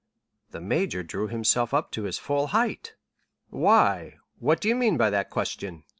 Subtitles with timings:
[0.49, 2.95] The major drew himself up to his full height.
[3.51, 5.83] "Why?—what do you mean by that question?"